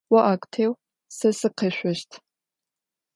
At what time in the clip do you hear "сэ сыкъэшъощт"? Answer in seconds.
1.17-2.11